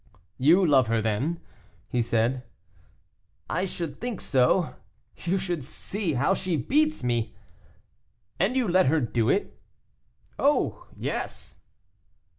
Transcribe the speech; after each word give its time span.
"You 0.39 0.65
love 0.65 0.87
her, 0.87 0.99
then?" 0.99 1.39
he 1.87 2.01
said. 2.01 2.41
"I 3.47 3.65
should 3.65 4.01
think 4.01 4.19
so; 4.19 4.73
you 5.15 5.37
should 5.37 5.63
see 5.63 6.13
how 6.13 6.33
she 6.33 6.57
beats 6.57 7.03
me." 7.03 7.35
"And 8.39 8.55
you 8.55 8.67
let 8.67 8.87
her 8.87 8.99
do 8.99 9.29
it?" 9.29 9.59
"Oh! 10.39 10.87
yes." 10.97 11.59